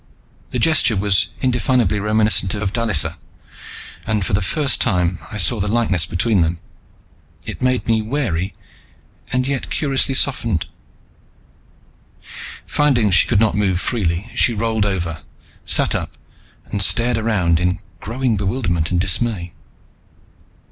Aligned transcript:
The 0.49 0.57
gesture 0.57 0.95
was 0.97 1.27
indefinably 1.41 1.99
reminiscent 1.99 2.55
of 2.55 2.73
Dallisa, 2.73 3.19
and 4.07 4.25
for 4.25 4.33
the 4.33 4.41
first 4.41 4.81
time 4.81 5.19
I 5.31 5.37
saw 5.37 5.59
the 5.59 5.67
likeness 5.67 6.07
between 6.07 6.41
them. 6.41 6.59
It 7.45 7.61
made 7.61 7.85
me 7.85 8.01
wary 8.01 8.55
and 9.31 9.47
yet 9.47 9.69
curiously 9.69 10.15
softened. 10.15 10.65
Finding 12.65 13.11
she 13.11 13.27
could 13.27 13.39
not 13.39 13.53
move 13.53 13.79
freely, 13.79 14.31
she 14.33 14.55
rolled 14.55 14.87
over, 14.87 15.21
sat 15.65 15.93
up 15.93 16.17
and 16.65 16.81
stared 16.81 17.19
around 17.19 17.59
in 17.59 17.77
growing 17.99 18.37
bewilderment 18.37 18.89
and 18.89 18.99
dismay. 18.99 19.53